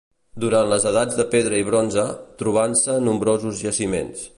[0.43, 2.09] Durant les edats de Pedra i Bronze,
[2.43, 4.27] trobant-se nombrosos jaciments.